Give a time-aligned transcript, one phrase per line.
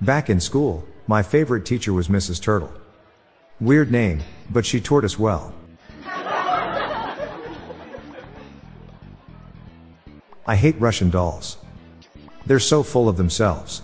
[0.00, 2.40] Back in school, my favorite teacher was Mrs.
[2.40, 2.72] Turtle.
[3.60, 5.52] Weird name, but she taught us well.
[10.46, 11.58] I hate Russian dolls.
[12.46, 13.82] They're so full of themselves.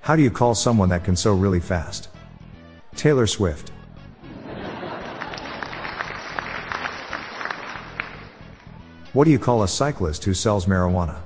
[0.00, 2.08] How do you call someone that can sew really fast?
[2.96, 3.70] Taylor Swift.
[9.12, 11.20] What do you call a cyclist who sells marijuana?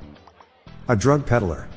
[0.88, 1.68] A drug peddler.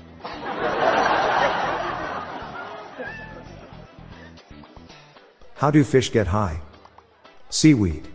[5.54, 6.62] How do fish get high?
[7.52, 8.08] Seaweed.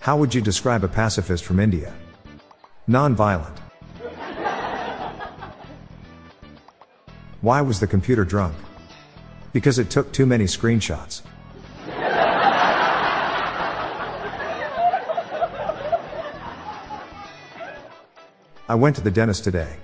[0.00, 1.94] How would you describe a pacifist from India?
[2.86, 3.58] Non-violent.
[7.40, 8.54] Why was the computer drunk?
[9.54, 11.22] Because it took too many screenshots.
[18.70, 19.78] I went to the dentist today.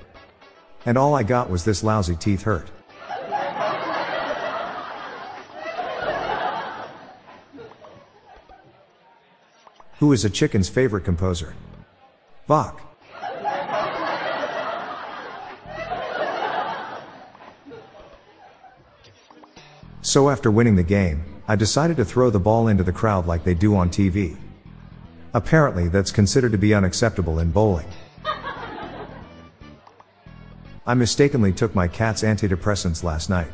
[0.85, 2.71] And all I got was this lousy teeth hurt.
[9.99, 11.57] Who is a chicken's favorite composer?
[12.47, 12.81] Bach.
[20.01, 23.43] So after winning the game, I decided to throw the ball into the crowd like
[23.43, 24.37] they do on TV.
[25.35, 27.89] Apparently that's considered to be unacceptable in bowling.
[30.89, 33.51] I mistakenly took my cat's antidepressants last night.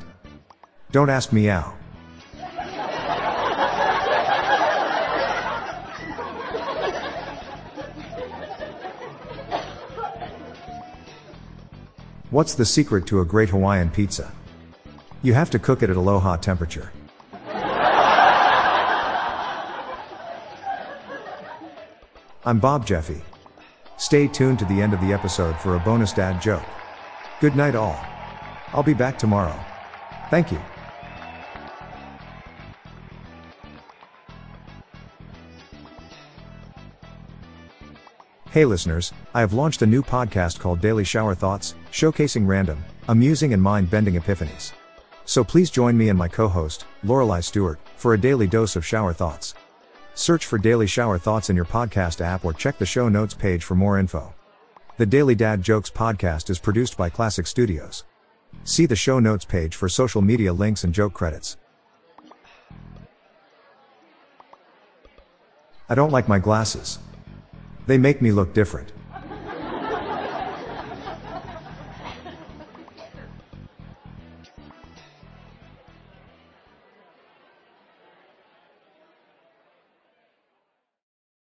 [0.90, 1.74] Don't ask me how.
[12.28, 14.30] What's the secret to a great Hawaiian pizza?
[15.22, 16.92] You have to cook it at a low hot temperature.
[22.44, 23.22] I'm Bob Jeffy.
[23.96, 26.64] Stay tuned to the end of the episode for a bonus dad joke.
[27.42, 27.98] Good night, all.
[28.72, 29.58] I'll be back tomorrow.
[30.30, 30.60] Thank you.
[38.52, 43.52] Hey listeners, I have launched a new podcast called Daily Shower Thoughts, showcasing random, amusing
[43.52, 44.70] and mind-bending epiphanies.
[45.24, 49.12] So please join me and my co-host, Lorelai Stewart, for a daily dose of shower
[49.12, 49.56] thoughts.
[50.14, 53.64] Search for Daily Shower Thoughts in your podcast app or check the show notes page
[53.64, 54.32] for more info.
[55.02, 58.04] The Daily Dad Jokes podcast is produced by Klassic Studios.
[58.62, 61.56] See the show notes page for social media links and joke credits.
[65.88, 67.00] I don't like my glasses.
[67.88, 68.92] They make me look different.